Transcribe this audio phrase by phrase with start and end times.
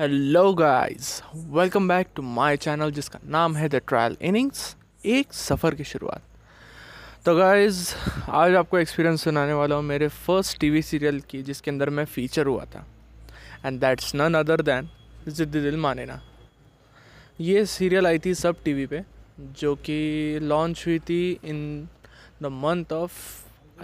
[0.00, 5.74] Hello guys welcome back to my channel जिसका नाम है द ट्रायल इनिंग्स एक सफ़र
[5.74, 6.22] की शुरुआत।
[7.24, 7.94] तो गाइस
[8.30, 12.46] आज आपको एक्सपीरियंस सुनाने वाला हूँ मेरे फ़र्स्ट टीवी सीरियल की, जिसके अंदर मैं फीचर
[12.46, 12.86] हुआ था।
[13.66, 14.88] And that's none other than
[15.28, 16.20] Zid Dil Maane ना
[17.40, 19.04] ये सीरियल आई थी सब टीवी पे,
[19.38, 21.88] जो कि लॉन्च हुई थी in
[22.42, 23.12] the month of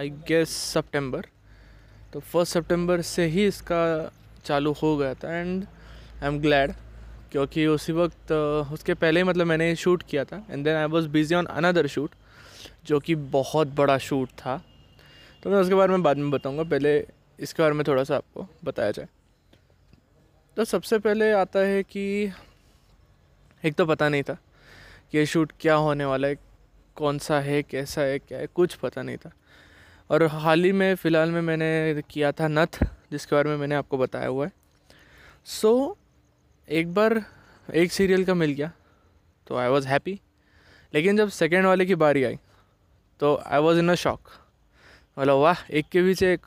[0.01, 1.27] I guess September
[2.12, 3.86] तो फ़र्स्ट सितंबर से ही इसका
[4.44, 5.67] चालू हो गया था एंड
[6.22, 6.72] आई एम ग्लैड
[7.32, 8.32] क्योंकि उसी वक्त
[8.72, 11.86] उसके पहले ही मतलब मैंने शूट किया था and then I was busy on another
[11.86, 12.14] shoot
[12.86, 14.56] जो कि बहुत बड़ा शूट था।
[15.42, 16.96] तो मैं उसके बारे में बाद में बताऊँगा पहले
[17.39, 19.08] इसके बारे में थोड़ा सा आपको बताया जाए।
[20.56, 22.32] तो सबसे पहले आता है कि
[23.62, 24.34] एक तो पता नहीं था
[25.12, 26.36] कि ये शूट क्या होने वाला है
[26.96, 29.30] कौन सा है कैसा है क्या है कुछ पता नहीं था।
[30.11, 33.98] और हाल ही में फ़िलहाल में मैंने किया था नथ जिसके बारे में मैंने आपको
[33.98, 34.53] बताया हुआ है।
[35.45, 36.06] सो so,
[36.69, 37.25] एक बार
[37.75, 38.72] एक सीरियल का मिल गया
[39.47, 40.20] तो आई वॉज़ हैप्पी
[40.95, 42.36] लेकिन जब सेकेंड वाले की बारी आई
[43.20, 44.20] तो I was in a shock
[45.19, 46.47] बोला वाह एक के बीच एक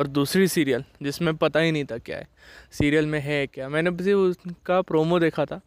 [0.00, 2.28] और दूसरी सीरियल जिसमें पता ही नहीं था क्या है।
[2.72, 3.68] सीरियल में है क्या?
[3.68, 5.60] मैंने भी उसका प्रोमो देखा था।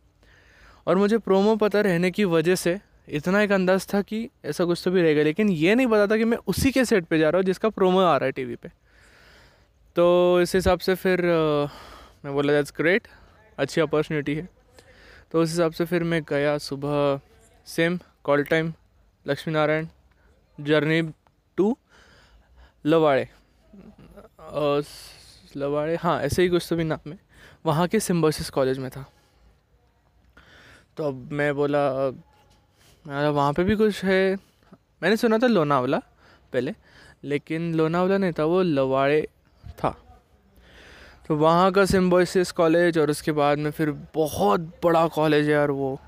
[0.88, 2.80] और मुझे प्रोमो पता रहने की वजह से
[3.10, 6.18] इतना एक अंदाज़ था कि ऐसा कुछ तो भी रहेगा। लेकिन ये नहीं पता था
[6.18, 8.56] कि मैं उसी के सेट पे जा रहा हूँ जिसका प्रोमो आ रहा है टीवी
[8.56, 8.70] पे।
[9.96, 11.66] तो इस हिसाब से फिर आ,
[12.26, 13.08] मैं बोला दैट्स ग्रेट
[13.60, 14.48] अच्छी अपॉर्चुनिटी है।
[15.32, 17.20] तो उस हिसाब से फिर मैं गया सुबह
[17.68, 18.74] same call time
[19.26, 19.88] Lakshmi Narayan
[20.60, 21.02] journey
[21.58, 21.78] to
[22.86, 23.28] Lavade
[25.58, 27.18] Lavade हाँ ऐसे ही कुछ तो भी नाम है।
[27.66, 29.06] वहाँ के सिम्बोसिस कॉलेज में था।
[30.98, 31.88] तो अब मैं बोला
[33.06, 34.36] वहाँ पे भी कुछ है।
[35.02, 35.98] मैंने सुना था लोनावला
[36.54, 36.74] पहले,
[37.24, 39.22] लेकिन लोनावला नहीं था, वो लवाड़े
[39.64, 39.96] था।
[41.30, 45.72] तो वहाँ का सिम्बोसिस कॉलेज और उसके बाद में फिर बहुत बड़ा कॉलेज है यार
[45.72, 46.00] वो।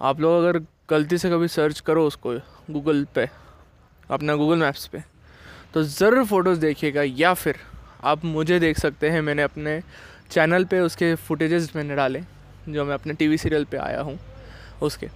[0.00, 0.58] आप लोग अगर
[0.90, 2.32] गलती से कभी सर्च करो उसको
[2.70, 3.28] गूगल पे,
[4.10, 5.02] अपना गूगल मैप्स पे
[5.74, 7.56] तो ज़रूर फ़ोटोज़ देखिएगा या फिर
[8.04, 9.80] आप मुझे देख सकते हैं, मैंने अपने
[10.30, 12.20] चैनल पे उसके फुटेजेस मैंने डाले,
[12.68, 14.18] जो मैं अपने टीवी सीरियल पे आया हूँ
[14.82, 15.08] उसके।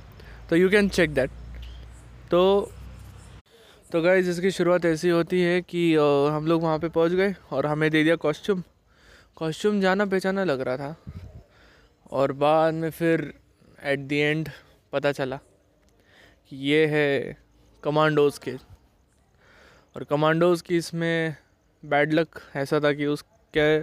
[0.50, 1.30] तो यू कैन चेक दैट
[2.30, 2.70] तो
[3.92, 7.66] तो गाइज़ इसकी शुरुआत ऐसी होती है कि हम लोग वहाँ पे पहुँच गए और
[7.66, 8.62] हमें दे दिया कॉस्ट्यूम
[9.38, 10.96] कॉस्ट्यूम जाना पहचाना लग रहा था।
[12.10, 13.32] और बाद में फिर
[13.84, 14.48] एट दी एंड
[14.92, 15.36] पता चला
[16.48, 17.36] कि ये है
[17.82, 18.54] कमांडोज़ के।
[19.96, 21.36] और कमांडोज़ की इसमें
[21.82, 23.78] बैड लक ऐसा था कि उसके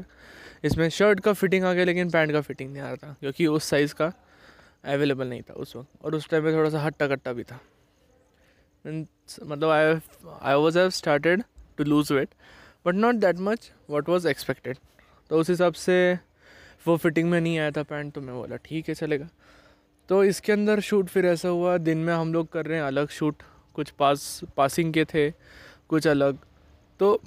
[0.64, 3.48] इसमें शर्ट का फिटिंग आ गया लेकिन पैंट का फिटिंग नहीं आ रहा था, क्योंकि
[3.48, 4.12] उस साइज़ का
[4.86, 7.60] अवेलेबल नहीं था उस वक्त। और उस टाइम पे थोड़ा सा हट्टा कट्टा भी था
[8.86, 9.94] मतलब I
[10.42, 11.44] I was have started
[11.78, 12.30] to lose weight
[12.86, 14.78] but not that much what was expected
[15.30, 15.98] तो उस हिसाब से
[16.86, 19.28] वो फिटिंग में नहीं आया था पैंट तो मैं बोला, ठीक है, चलेगा।
[20.10, 23.10] तो इसके अंदर शूट फिर ऐसा हुआ, दिन में हम लोग कर रहे हैं अलग
[23.10, 23.44] शूट
[23.76, 25.30] कुछ पास पासिंग के थे,
[25.90, 26.38] कुछ अलग।
[27.00, 27.20] तो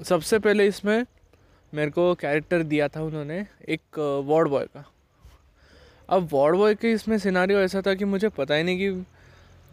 [0.00, 1.04] सबसे पहले इसमें
[1.72, 4.84] मेरे को कैरेक्टर दिया था उन्होंने एक वार्ड बॉय का।
[6.08, 9.04] अब वार्ड बॉय के इसमें सिनारियो ऐसा था कि मुझे पता ही नहीं कि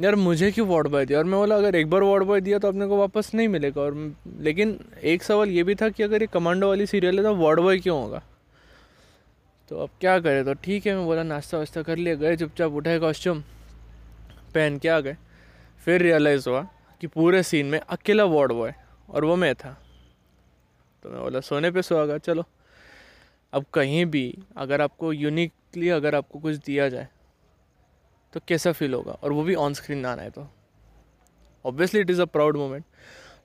[0.02, 1.20] यार मुझे क्यों वार्ड बॉय दिया?
[1.20, 3.82] और मैं बोला, अगर एक बार वार्ड बॉय दिया तो अपने को वापस नहीं मिलेगा।
[3.82, 7.36] और लेकिन एक सवाल ये भी था कि अगर ये कमांडो वाली सीरियल है तो
[7.36, 8.22] वार्ड बॉय क्यों होगा?
[9.70, 10.46] तो अब क्या करें?
[10.46, 13.42] तो ठीक है, मैं बोला, नाश्ता वास्ता कर लिया, गए, चुपचाप उठाए कॉस्ट्यूम
[14.56, 15.18] पहन के आ गए।
[15.86, 16.62] फिर रियलाइज़ हुआ
[17.02, 18.74] कि पूरे सीन में अकेला वार्ड बॉय
[19.10, 19.78] और वो मैं था।
[21.04, 22.44] तो मैं बोला, सोने पे सुहागा, चलो।
[23.54, 27.08] अब कहीं भी अगर आपको यूनिकली अगर आपको कुछ दिया जाए
[28.34, 29.12] तो कैसा फील होगा?
[29.14, 30.48] और वो भी ऑन स्क्रीन ना आए तो।
[31.66, 32.84] Obviously it is a proud moment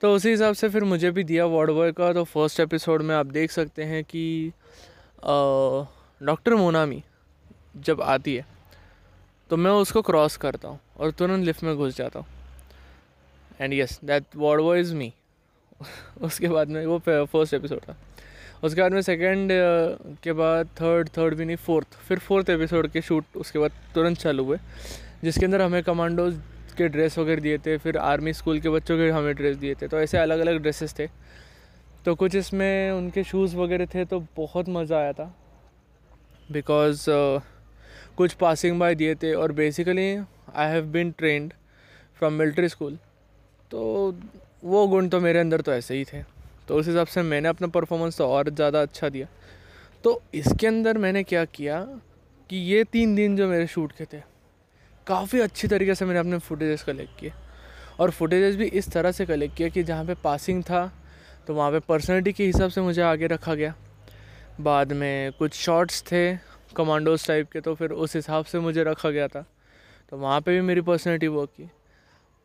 [0.01, 3.15] तो उसी हिसाब से फिर मुझे भी दिया वार्ड बॉय का। तो फ़र्स्ट एपिसोड में
[3.15, 4.51] आप देख सकते हैं कि
[6.21, 7.03] डॉक्टर मोनामी
[7.77, 8.45] जब आती है
[9.49, 12.27] तो मैं उसको क्रॉस करता हूँ और तुरंत लिफ्ट में घुस जाता हूँ।
[13.59, 15.11] And yes that ward boy is me
[16.21, 17.95] उसके बाद में वो फ़र्स्ट एपिसोड था।
[18.63, 19.49] उसके बाद में सेकेंड
[20.23, 24.17] के बाद थर्ड थर्ड भी नहीं फोर्थ फिर फोर्थ एपिसोड के शूट उसके बाद तुरंत
[24.17, 24.57] चालू हुए
[25.23, 26.39] जिसके अंदर हमें कमांडोज
[26.77, 29.87] के ड्रेस वगैरह दिए थे फिर आर्मी स्कूल के बच्चों के हमें ड्रेस दिए थे
[29.87, 31.07] तो ऐसे अलग अलग ड्रेसेस थे.
[32.05, 35.33] तो कुछ इसमें उनके शूज़ वगैरह थे तो बहुत मज़ा आया था
[36.51, 37.41] बिकॉज़ uh,
[38.17, 40.15] कुछ पासिंग बाय दिए थे और basically
[40.55, 41.53] I have been trained
[42.17, 42.97] from military school
[43.71, 43.81] तो
[44.63, 46.32] वो गुण तो मेरे अंदर तो ऐसे ही थे.
[46.67, 49.27] तो उस हिसाब से मैंने अपना परफॉर्मेंस तो और ज़्यादा अच्छा दिया।
[50.03, 51.79] तो इसके अंदर मैंने क्या किया
[52.49, 54.21] कि ये तीन दिन जो मेरे शूट के थे,
[55.07, 57.31] काफ़ी अच्छी तरीके से मैंने अपने फुटेजेस कलेक्ट किए।
[57.99, 60.91] और फुटेजेस भी इस तरह से कलेक्ट किया कि जहाँ पे पासिंग था
[61.47, 63.73] तो वहाँ पे पर्सनैलिटी के हिसाब से मुझे आगे रखा गया।
[64.61, 66.35] बाद में कुछ शॉट्स थे
[66.75, 69.45] कमांडोज टाइप के तो फिर उस हिसाब से मुझे रखा गया था।
[70.11, 71.69] तो वहाँ पे भी मेरी पर्सनैलिटी वर्क की।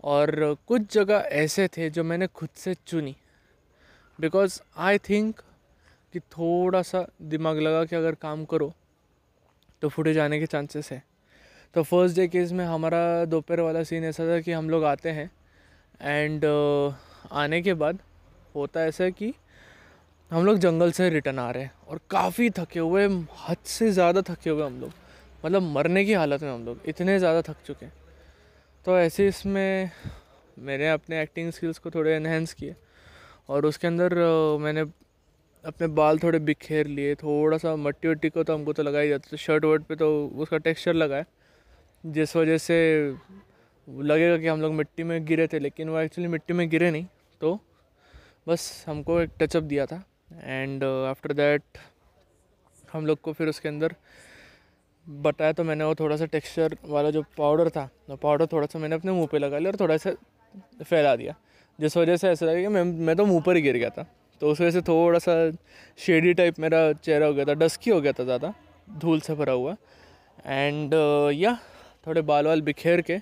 [0.05, 3.15] और कुछ जगह ऐसे थे जो मैंने खुद से चुनी।
[4.19, 5.41] बिकॉज़ आई थिंक
[6.15, 8.73] कि थोड़ा सा दिमाग लगा कि अगर काम करो
[9.83, 11.03] तो फुटेज आने के चांसेस है।
[11.75, 15.11] तो फ़र्स्ट डे केस में हमारा दोपहर वाला सीन ऐसा था कि हम लोग आते
[15.11, 15.31] हैं
[16.01, 16.95] एंड uh,
[17.33, 17.99] आने के बाद
[18.55, 19.33] होता ऐसा है कि
[20.31, 23.07] हम लोग जंगल से रिटर्न आ रहे हैं और काफ़ी थके हुए
[23.41, 24.93] हद से ज़्यादा थके हुए हम लोग।
[25.45, 27.93] मतलब मरने की हालत में हम लोग इतने ज़्यादा थक चुके हैं।
[28.87, 29.91] तो ऐसे इसमें
[30.59, 32.75] मैंने अपने एक्टिंग स्किल्स को थोड़े इन्हेंस किए।
[33.49, 34.15] और उसके अंदर
[34.61, 34.81] मैंने
[35.65, 39.09] अपने बाल थोड़े बिखेर लिए थोड़ा सा मट्टी वट्टी को तो हमको तो लगा ही
[39.09, 41.27] जाता तो शर्ट वर्ट पे तो उसका टेक्सचर लगा है,
[42.05, 42.79] जिस वजह से
[43.89, 47.07] लगेगा कि हम लोग मिट्टी में गिरे थे, लेकिन वो एक्चुअली मिट्टी में गिरे नहीं
[47.41, 47.59] तो
[48.47, 50.03] बस हमको एक टचअप दिया था,
[50.35, 51.79] एंड आफ्टर दैट
[52.93, 53.95] हम लोग को फिर उसके अंदर
[55.07, 58.79] बताया तो मैंने वो थोड़ा सा टेक्सचर वाला जो पाउडर था, वो पाउडर थोड़ा सा
[58.79, 60.11] मैंने अपने मुँह पे लगा लिया और थोड़ा सा
[60.85, 61.35] फैला दिया।
[61.79, 64.07] जिस वजह से ऐसा लगा कि मैं मैं तो मुँह पर ही गिर गया था।
[64.41, 65.35] तो उस वजह से थोड़ा सा
[65.99, 68.53] शेडी टाइप मेरा चेहरा हो गया था डस्की हो गया था ज़्यादा
[68.99, 69.77] धूल से भरा हुआ।
[70.47, 70.99] एंड या
[71.29, 71.57] uh, yeah,
[72.07, 73.19] थोड़े बाल वाल बिखेर के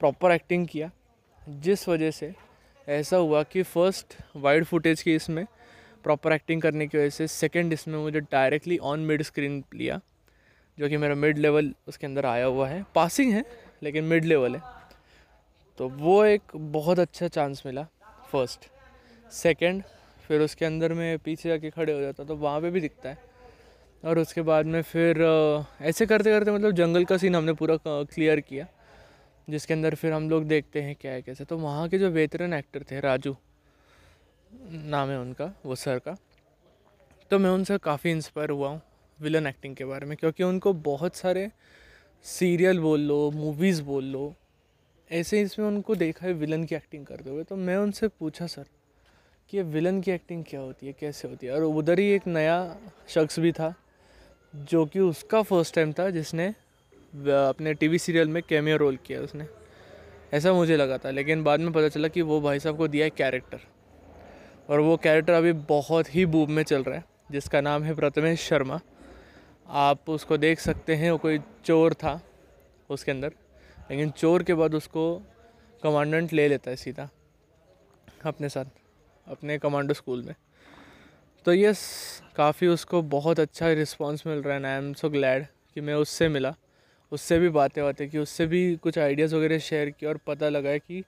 [0.00, 0.90] प्रॉपर एक्टिंग किया
[1.42, 2.32] जिस वजह से
[2.88, 5.44] ऐसा हुआ कि फ़र्स्ट वाइड फुटेज की इसमें
[6.04, 10.00] प्रॉपर एक्टिंग करने की वजह से सेकेंड इसमें मुझे डायरेक्टली ऑन मिड स्क्रीन लिया
[10.78, 13.44] जो कि मेरा मिड लेवल उसके अंदर आया हुआ है। पासिंग है
[13.82, 14.62] लेकिन मिड लेवल है।
[15.80, 16.42] तो वो एक
[16.72, 17.82] बहुत अच्छा चांस मिला
[18.30, 18.66] फ़र्स्ट
[19.32, 19.82] सेकंड
[20.24, 23.18] फिर उसके अंदर में पीछे जाके खड़े हो जाता तो वहाँ पे भी दिखता है।
[24.02, 25.20] और उसके बाद में फिर
[25.82, 28.66] ऐसे करते करते मतलब जंगल का सीन हमने पूरा क्लियर किया,
[29.48, 32.54] जिसके अंदर फिर हम लोग देखते हैं क्या है, कैसे। तो वहाँ के जो वेतरन
[32.54, 33.34] एक्टर थे, राजू,
[34.72, 36.16] नाम है उनका, वो सर का
[37.30, 38.80] तो मैं उनसे काफ़ी इंस्पायर हुआ हूँ
[39.18, 41.50] विलन एक्टिंग के बारे में, क्योंकि उनको बहुत सारे
[42.24, 44.34] सीरियल बोल लो मूवीज़ बोल लो
[45.10, 48.64] ऐसे इसमें उनको देखा है विलन की एक्टिंग करते हुए तो मैं उनसे पूछा, सर,
[49.50, 51.52] कि ये विलन की एक्टिंग क्या होती है, कैसे होती है?
[51.54, 52.76] और उधर ही एक नया
[53.08, 53.74] शख्स भी था,
[54.54, 59.46] जो कि उसका फ़र्स्ट टाइम था, जिसने अपने टीवी सीरियल में कैमियो रोल किया उसने।
[60.32, 63.04] ऐसा मुझे लगा था, लेकिन बाद में पता चला कि वो भाई साहब को दिया
[63.04, 63.60] है कैरेक्टर
[64.68, 68.40] और वो कैरेक्टर अभी बहुत ही बूब में चल रहा है, जिसका नाम है प्रथमेश
[68.40, 68.80] शर्मा।
[69.66, 72.20] आप उसको देख सकते हैं, वो कोई चोर था,
[72.90, 73.32] उसके अंदर।
[73.90, 75.02] लेकिन चोर के बाद उसको
[75.82, 77.08] कमांडेंट ले लेता है सीधा,
[78.24, 78.64] अपने साथ,
[79.26, 80.34] अपने कमांडो स्कूल में।
[81.46, 81.80] तो यस
[82.36, 86.28] काफ़ी उसको बहुत अच्छा रिस्पांस मिल रहा है आई एम सो ग्लैड कि मैं उससे
[86.28, 86.54] मिला।
[87.12, 90.76] उससे भी बातें बातें की, उससे भी कुछ आइडियाज़ वगैरह शेयर किया और पता लगा
[90.76, 90.98] कि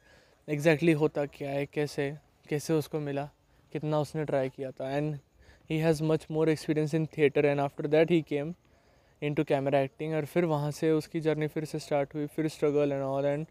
[0.48, 2.10] एग्जैक्टली exactly होता क्या है, कैसे
[2.48, 3.28] कैसे उसको मिला,
[3.72, 5.16] कितना उसने ट्राई किया था। And
[5.70, 8.52] he has much more experience in theatre and after that he came
[9.34, 12.92] into camera acting और फिर वहाँ से उसकी जर्नी फिर से स्टार्ट हुई फिर struggle
[12.92, 13.46] and all and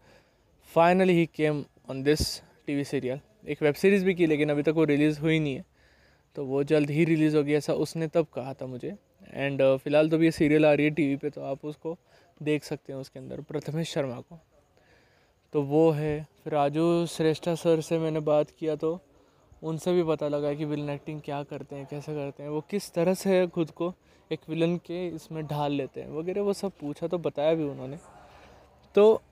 [0.70, 4.62] finally he came on this T V serial एक वेब सीरीज़ भी की लेकिन अभी
[4.62, 5.64] तक वो रिलीज़ हुई नहीं है।
[6.36, 8.96] तो वो जल्द ही रिलीज़ होगी ऐसा उसने तब कहा था मुझे।
[9.34, 11.96] एंड uh, फ़िलहाल तो भी ये सीरियल आ रही है टीवी पे तो आप उसको
[12.42, 14.38] देख सकते हैं उसके अंदर प्रथमेश शर्मा को।
[15.52, 18.98] तो वो है फिर राजू श्रेष्ठा सर से मैंने बात किया तो
[19.62, 22.92] उनसे भी पता लगा कि विलन एक्टिंग क्या करते हैं कैसे करते हैं वो किस
[22.92, 23.92] तरह से खुद को।
[24.32, 27.98] एक विलन के इसमें ढाल लेते हैं, वगैरह वो सब पूछा तो बताया भी उन्होंने।
[28.94, 29.22] तो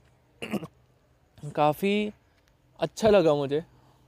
[1.55, 2.13] काफ़ी
[2.81, 3.65] अच्छा लगा मुझे,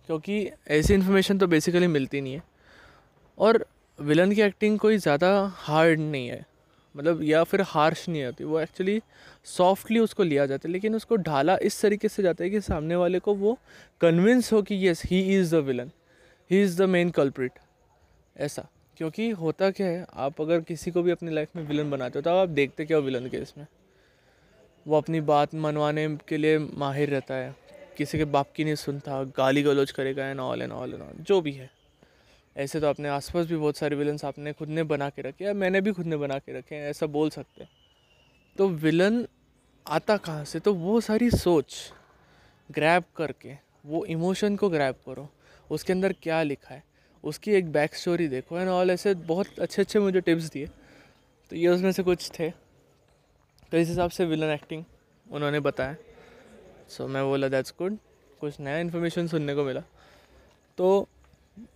[0.08, 2.42] क्योंकि ऐसी इन्फॉर्मेशन तो बेसिकली मिलती नहीं है।
[3.38, 3.64] और
[3.98, 6.44] विलन की एक्टिंग कोई ज़्यादा हार्ड नहीं है
[6.94, 9.00] मतलब या फिर हार्श नहीं होती, वो एक्चुअली
[9.46, 12.96] सॉफ्टली उसको लिया जाता है, लेकिन उसको ढाला इस तरीके से जाता है कि सामने
[12.96, 13.56] वाले को वो
[14.00, 15.90] कन्विंस हो कि yes he is the villain
[16.50, 17.52] he is the main culprit
[18.36, 22.18] ऐसा। क्योंकि होता क्या है, आप अगर किसी को भी अपनी लाइफ में विलन बनाते
[22.18, 23.66] हो तो आप देखते क्या हो विलन के इसमें
[24.86, 27.54] वो अपनी बात मनवाने के लिए माहिर रहता है।
[27.96, 31.22] किसी के बाप की नहीं सुनता, गाली गलोच करेगा and all and all and all
[31.22, 31.70] जो भी है।
[32.56, 35.52] ऐसे तो अपने आसपास भी बहुत सारे विलन्स आपने खुद ने बना के रखे या
[35.54, 37.70] मैंने भी खुद ने बना के रखे हैं, ऐसा बोल सकते हैं।
[38.58, 39.26] तो विलन
[39.86, 40.60] आता कहाँ से?
[40.60, 41.74] तो वो सारी सोच
[42.70, 43.56] ग्रैब करके,
[43.86, 45.28] वो इमोशन को ग्रैब करो।
[45.70, 46.82] उसके अंदर क्या लिखा है?
[47.24, 50.66] उसकी एक बैक स्टोरी देखो एंड ऑल ऐसे बहुत अच्छे अच्छे मुझे टिप्स दिए।
[51.50, 52.50] तो ये उसमें से कुछ थे।
[53.70, 54.84] तो इस हिसाब से विलन एक्टिंग
[55.26, 55.96] उन्होंने बताया।
[56.88, 57.96] सो so, मैं बोला दैट्स गुड
[58.40, 59.82] कुछ नया इन्फॉर्मेशन सुनने को मिला।
[60.78, 61.08] तो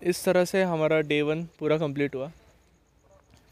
[0.02, 2.30] इस तरह से हमारा डे वन पूरा कंप्लीट हुआ।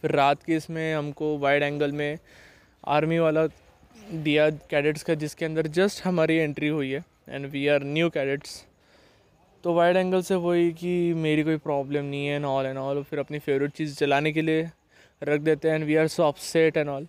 [0.03, 2.19] फिर रात की इसमें हमको वाइड एंगल में
[2.85, 3.47] आर्मी वाला
[4.13, 8.65] दिया कैडेट्स का जिसके अंदर जस्ट हमारी एंट्री हुई है and we are new cadets
[9.65, 13.03] तो वाइड एंगल से वही कि मेरी कोई प्रॉब्लम नहीं है एंड ऑल एंड ऑल
[13.03, 14.71] फिर अपनी फेवरेट चीज़ चलाने के लिए
[15.23, 17.07] रख देते हैं and we are so upset and all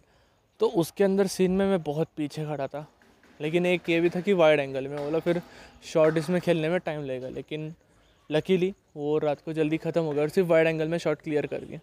[0.59, 2.85] तो उसके अंदर सीन में मैं बहुत पीछे खड़ा था
[3.41, 5.41] लेकिन एक ये भी था कि वाइड एंगल में बोला फिर
[5.83, 7.73] शॉर्ट इसमें खेलने में टाइम लगेगा लेकिन
[8.31, 11.47] लकीली वो रात को जल्दी ख़त्म हो गया और सिर्फ़ वाइड एंगल में शॉट क्लियर
[11.47, 11.79] कर दिया।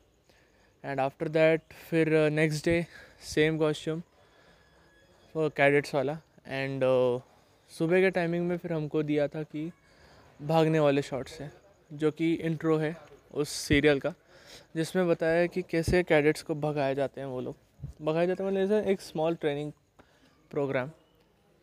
[0.90, 2.86] एंड आफ्टर दैट फिर next day
[3.34, 4.02] same costume
[5.36, 7.20] cadets वाला एंड uh,
[7.78, 9.70] सुबह के टाइमिंग में फिर हमको दिया था कि
[10.42, 11.52] भागने वाले शॉट्स हैं,
[11.90, 12.96] जो कि इंट्रो है
[13.32, 14.12] उस सीरियल का,
[14.76, 17.56] जिसमें बताया कि कैसे कैडेट्स को भगाए जाते हैं वो लोग।
[18.02, 19.72] भगाए जाते हैं मतलब एक स्मॉल ट्रेनिंग
[20.50, 20.88] प्रोग्राम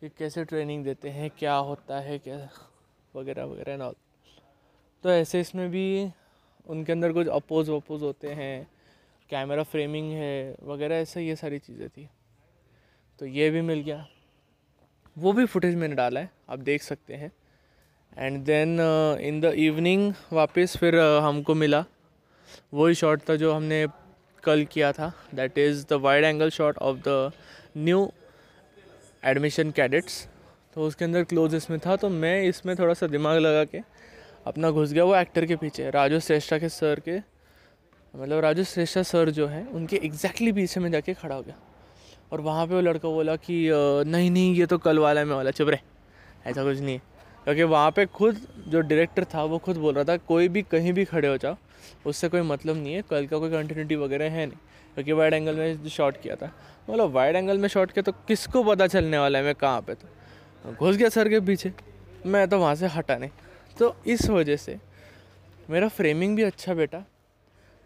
[0.01, 2.49] कि कैसे ट्रेनिंग देते हैं, क्या होता है, क्या
[3.13, 3.95] वगैरह वगैरह ऑल
[5.03, 6.11] तो ऐसे इसमें भी
[6.67, 8.67] उनके अंदर कुछ अपोज वपोज होते हैं
[9.29, 12.07] कैमरा फ्रेमिंग है, वगैरह ऐसा ये सारी चीज़ें थी।
[13.19, 14.07] तो ये भी मिल गया।
[15.17, 17.31] वो भी फुटेज मैंने डाला है, आप देख सकते हैं।
[18.17, 18.79] And then
[19.21, 21.83] in the evening वापस फिर uh, हमको मिला।
[22.73, 23.85] वही शॉट था जो हमने
[24.43, 27.31] कल किया था। That is the wide angle shot of the
[27.77, 28.11] new
[29.23, 30.27] admission cadets
[30.75, 33.79] तो उसके अंदर क्लोज इसमें था। तो मैं इसमें थोड़ा सा दिमाग लगा के
[34.47, 37.17] अपना घुस गया। वो एक्टर के पीछे राजू श्रेष्ठा के सर के।
[38.13, 41.55] मतलब राजू श्रेष्ठा सर जो है उनके एग्जैक्टली पीछे में जाके खड़ा हो गया।
[42.31, 43.69] और वहाँ पे वो लड़का बोला कि
[44.07, 47.01] नहीं नहीं ये तो कल वाला है मैं वाला चुप रहे। ऐसा कुछ नहीं है।
[47.49, 50.93] क्योंकि वहाँ पे खुद जो डायरेक्टर था, वो खुद बोल रहा था, कोई भी कहीं
[50.93, 51.55] भी खड़े हो जाओ,
[52.05, 54.57] उससे कोई मतलब नहीं है, कल का कोई कंटिन्यूटी वगैरह है नहीं।
[54.93, 56.51] क्योंकि वाइड एंगल में जो शॉट किया था।
[56.89, 59.93] मतलब वाइड एंगल में शॉट किया तो किसको पता चलने वाला है मैं कहाँ पर
[59.93, 60.73] तो?
[60.73, 61.73] घुस गया सर के पीछे।
[62.25, 63.29] मैं तो वहाँ से हटा नहीं।
[63.79, 64.77] तो इस वजह से
[65.69, 67.03] मेरा फ्रेमिंग भी अच्छा बेटा।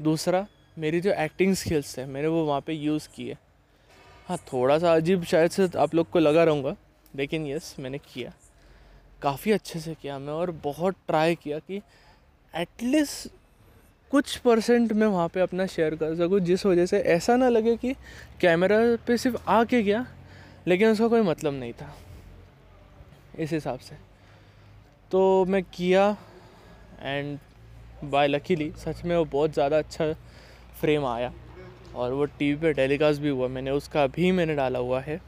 [0.01, 3.38] दूसरा, मेरी जो एक्टिंग स्किल्स है, मैंने वो वहाँ पे यूज़ किए
[4.27, 6.75] हाँ। थोड़ा सा अजीब शायद से आप लोग को लगा रहूँगा,
[7.15, 8.34] लेकिन यस मैंने किया।
[9.24, 11.82] काफ़ी अच्छे से किया मैं और बहुत ट्राई किया कि
[12.53, 13.32] एटलीस्ट
[14.12, 17.75] कुछ परसेंट मैं वहाँ पे अपना शेयर कर सकूँ, जिस वजह से ऐसा ना लगे
[17.77, 17.94] कि
[18.42, 18.77] कैमरा
[19.08, 20.06] पे सिर्फ़ आ के गया,
[20.68, 21.94] लेकिन उसका कोई मतलब नहीं था।
[23.39, 23.96] इस हिसाब से।
[25.12, 26.06] तो मैं किया
[27.01, 27.39] एंड
[28.03, 30.12] बाय लकीली सच में वो बहुत ज़्यादा अच्छा
[30.82, 31.32] फ्रेम आया।
[31.96, 35.20] और वो टीवी पे टेलीकास्ट भी हुआ मैंने, उसका भी मैंने डाला हुआ है।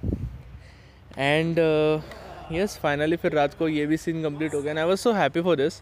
[1.17, 1.59] एंड
[2.51, 5.41] यस फाइनली फिर रात को ये भी सीन कंप्लीट हो गया। I was so happy
[5.41, 5.81] for this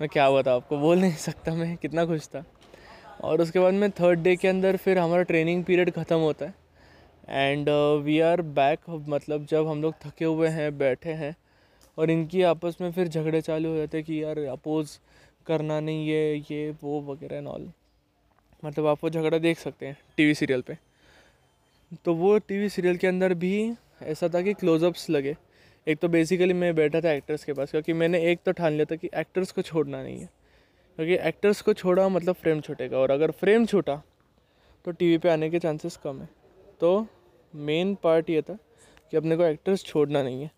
[0.00, 2.44] मैं क्या बताऊँ, आपको बोल नहीं सकता मैं, कितना खुश था।
[3.20, 6.54] और उसके बाद में थर्ड डे के अंदर फिर हमारा ट्रेनिंग पीरियड ख़त्म होता है।
[7.28, 7.68] एंड
[8.04, 11.34] वी आर बैक मतलब जब हम लोग थके हुए हैं, बैठे हैं,
[11.98, 14.98] और इनकी आपस में फिर झगड़े चालू हो जाते हैं कि यार अपोज़
[15.46, 17.70] करना नहीं है, ये, वो, वगैरह एंड ऑल
[18.64, 20.76] मतलब आप वो झगड़ा देख सकते हैं टीवी सीरियल पे।
[22.04, 23.72] तो वो टीवी सीरियल के अंदर भी
[24.02, 25.36] ऐसा था कि क्लोजअप्स लगे।
[25.86, 28.84] एक तो बेसिकली मैं बैठा था एक्टर्स के पास, क्योंकि मैंने एक तो ठान लिया
[28.84, 30.28] था कि एक्टर्स को छोड़ना नहीं है।
[30.98, 34.02] क्योंकि एक्टर्स को छोड़ा मतलब फ्रेम छूटेगा, और अगर फ्रेम छूटा
[34.84, 36.28] तो टीवी पे आने के चांसेस कम है।
[36.80, 37.06] तो
[37.54, 38.58] मेन पार्ट ये था
[39.10, 40.50] कि अपने को एक्टर्स छोड़ना नहीं है।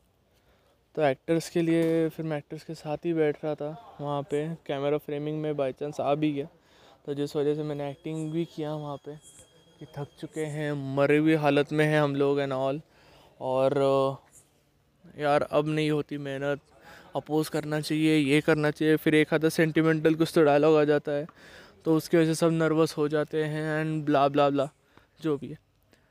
[0.94, 4.46] तो एक्टर्स के लिए फिर मैं एक्टर्स के साथ ही बैठ रहा था, वहाँ पे
[4.66, 6.48] कैमरा फ्रेमिंग में बाई चांस आ भी गया।
[7.06, 9.16] तो जिस वजह से मैंने एक्टिंग भी किया वहाँ पे,
[9.78, 12.80] कि थक चुके हैं, मरे हुई हालत में हैं हम लोग एंड ऑल
[13.40, 13.74] और
[15.18, 16.60] यार, अब नहीं होती मेहनत।
[17.16, 21.12] अपोज करना चाहिए, ये करना चाहिए, फिर एक आधा सेंटिमेंटल कुछ तो डायलॉग आ जाता
[21.12, 21.26] है।
[21.84, 24.68] तो उसकी वजह से सब नर्वस हो जाते हैं एंड ब्ला ब्ला ब्ला
[25.22, 25.58] जो भी है।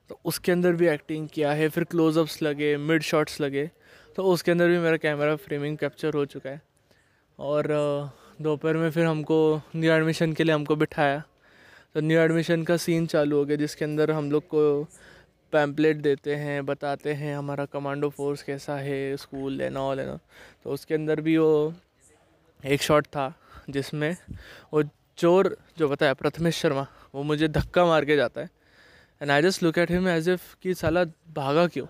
[0.10, 3.70] तो उसके अंदर भी एक्टिंग किया है, फिर क्लोजअप्स लगे मिड शॉट्स लगे।
[4.16, 6.62] तो उसके अंदर भी मेरा कैमरा फ्रेमिंग कैप्चर हो चुका है।
[7.40, 7.68] और
[8.42, 11.24] दोपहर में फिर हमको न्यू एडमिशन के लिए हमको बिठाया।
[11.94, 14.88] तो न्यू एडमिशन का सीन चालू हो गया, जिसके अंदर हम लोग को
[15.54, 20.18] पैम्पलेट देते हैं, बताते हैं हमारा कमांडो फोर्स कैसा है स्कूल एंड ऑल एंड
[20.64, 21.74] तो उसके अंदर भी वो
[22.64, 23.34] एक शॉट था,
[23.70, 24.16] जिसमें
[24.74, 24.84] वो
[25.18, 28.50] चोर जो बताया, प्रथमेश शर्मा, वो मुझे धक्का मार के जाता है।
[29.22, 31.04] And I just look at him as if कि साला
[31.36, 31.88] भागा क्यों?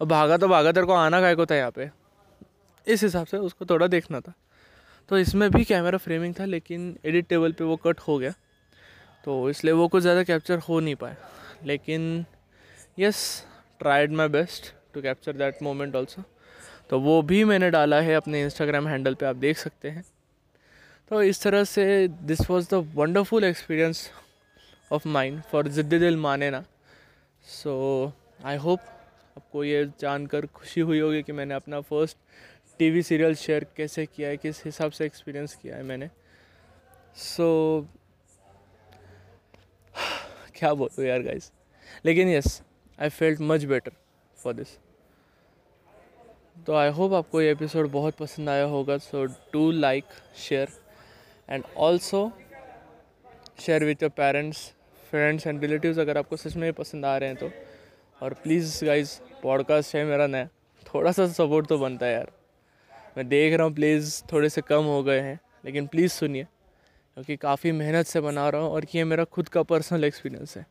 [0.00, 1.90] और भागा तो भागा, तेरे को आना काय को था यहाँ पे?
[2.86, 4.32] इस हिसाब से उसको थोड़ा देखना था।
[5.10, 8.32] तो इसमें भी कैमरा फ्रेमिंग था, लेकिन एडिट टेबल पे वो कट हो गया।
[9.24, 11.16] तो इसलिए वो कुछ ज़्यादा कैप्चर हो नहीं पाया।
[11.64, 12.24] लेकिन
[12.98, 13.18] yes
[13.78, 16.22] tried my best to capture that moment also
[16.90, 20.04] तो वो भी मैंने डाला है अपने इंस्टाग्राम हैंडल पे आप देख सकते हैं।
[21.10, 24.10] तो इस तरह से this was the wonderful experience
[24.92, 26.64] of mine for Zidd Dil Maane Na
[27.44, 28.12] so
[28.44, 28.80] I hope
[29.36, 32.16] आपको ये जानकर खुशी हुई होगी कि मैंने अपना फ़र्स्ट
[32.78, 36.08] टीवी सीरियल शेयर कैसे किया है किस हिसाब से एक्सपीरियंस किया है मैंने।
[37.16, 37.48] सो
[37.80, 37.98] so,
[40.58, 41.50] क्या बोलूँ यार गाइस
[42.04, 42.60] लेकिन yes
[43.02, 43.92] I felt much better
[44.38, 44.68] for this
[46.66, 50.04] तो आई होप आपको ये एपिसोड बहुत पसंद आया होगा so do like
[50.38, 50.68] share
[51.48, 52.30] and also
[53.60, 54.58] share with your parents
[55.10, 57.50] friends and relatives अगर आपको सच में पसंद आ रहे हैं तो।
[58.20, 60.48] और प्लीज़ गाइज़ पॉडकास्ट है मेरा नया,
[60.86, 62.30] थोड़ा सा सपोर्ट तो बनता है यार।
[63.16, 67.36] मैं देख रहा हूँ प्लीज़ थोड़े से कम हो गए हैं, लेकिन प्लीज़ सुनिए, क्योंकि
[67.36, 70.66] काफ़ी मेहनत से बना रहा हूँ और ये मेरा खुद का पर्सनल एक्सपीरियंस है।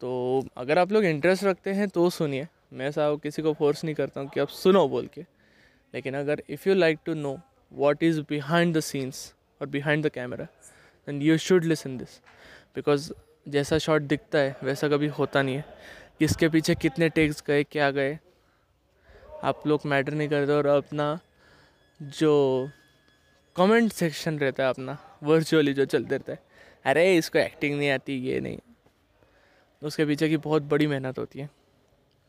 [0.00, 3.94] तो अगर आप लोग इंटरेस्ट रखते हैं तो सुनिए। मैं ऐसा किसी को फोर्स नहीं
[3.94, 5.20] करता हूँ कि आप सुनो बोल के।
[5.94, 7.38] लेकिन अगर if you like to know
[7.72, 12.20] what is behind the scenes और behind the camera then you should listen this
[12.74, 13.12] because
[13.48, 15.64] जैसा शॉट दिखता है, वैसा कभी होता नहीं है।
[16.18, 18.18] किसके पीछे कितने टेक्स गए, क्या गए,
[19.42, 21.18] आप लोग मैटर नहीं करते और अपना
[22.02, 22.70] जो
[23.56, 26.38] कमेंट सेक्शन रहता है, अपना वर्चुअली जो चलते रहता है।
[26.84, 28.58] अरे, इसको एक्टिंग नहीं आती, ये नहीं।
[29.82, 31.50] उसके पीछे की बहुत बड़ी मेहनत होती है।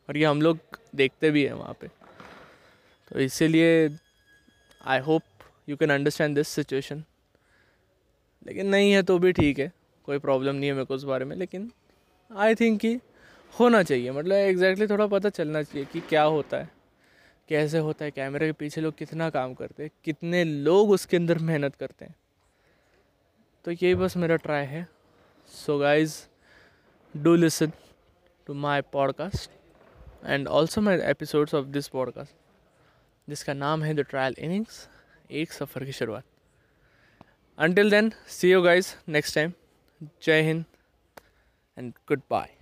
[0.10, 0.60] और ये हम लोग
[0.96, 1.88] देखते भी हैं वहाँ पे।
[3.12, 4.00] तो इसीलिए
[4.86, 5.24] I hope
[5.70, 7.04] you can understand this situation
[8.48, 9.72] लेकिन नहीं है तो भी ठीक है।
[10.04, 11.72] कोई प्रॉब्लम नहीं है मेरे को उस बारे में। लेकिन
[12.36, 13.00] आई थिंक कि
[13.60, 16.70] होना चाहिए। मतलब एग्जैक्टली exactly थोड़ा पता चलना चाहिए कि क्या होता है।
[17.50, 18.12] कैसे होता है?
[18.12, 19.90] कैमरे के पीछे लोग कितना काम करते हैं?
[20.04, 22.16] कितने लोग उसके अंदर मेहनत करते हैं?
[23.66, 24.88] तो यही बस मेरा ट्राई है।
[25.48, 26.29] So guys
[27.18, 27.72] do listen
[28.48, 29.50] to my podcast
[30.26, 32.28] and also my episodes of this podcast.
[33.30, 34.90] जिसका नाम है द ट्रायल इनिंग्स
[35.32, 36.24] एक सफ़र की शुरुआत।
[37.58, 39.54] Until then see you guys next time
[40.24, 40.66] जय हिंद
[41.78, 42.59] एंड गुड बाय